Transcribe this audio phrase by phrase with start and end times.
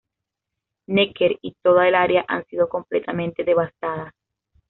[0.87, 4.11] Necker y toda el área han sido completamente devastadas".